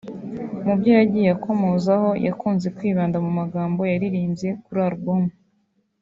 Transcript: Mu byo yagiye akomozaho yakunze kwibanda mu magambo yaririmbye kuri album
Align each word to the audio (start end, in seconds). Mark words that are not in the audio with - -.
Mu 0.65 0.73
byo 0.79 0.91
yagiye 0.99 1.29
akomozaho 1.37 2.09
yakunze 2.27 2.67
kwibanda 2.77 3.17
mu 3.25 3.31
magambo 3.39 3.81
yaririmbye 3.91 4.49
kuri 4.63 4.79
album 4.87 5.23